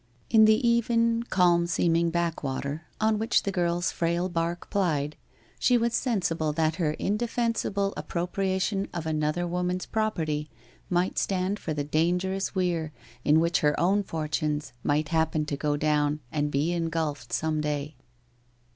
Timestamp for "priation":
8.27-8.89